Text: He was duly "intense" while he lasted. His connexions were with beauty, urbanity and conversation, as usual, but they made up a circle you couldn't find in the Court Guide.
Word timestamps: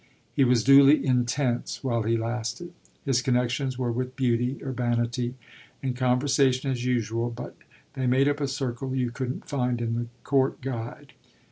He 0.33 0.43
was 0.43 0.63
duly 0.63 1.05
"intense" 1.05 1.83
while 1.83 2.01
he 2.01 2.17
lasted. 2.17 2.73
His 3.05 3.21
connexions 3.21 3.77
were 3.77 3.91
with 3.91 4.15
beauty, 4.15 4.57
urbanity 4.63 5.35
and 5.83 5.95
conversation, 5.95 6.71
as 6.71 6.83
usual, 6.83 7.29
but 7.29 7.55
they 7.93 8.07
made 8.07 8.27
up 8.27 8.41
a 8.41 8.47
circle 8.47 8.95
you 8.95 9.11
couldn't 9.11 9.47
find 9.47 9.79
in 9.79 9.93
the 9.93 10.07
Court 10.23 10.59
Guide. 10.61 11.13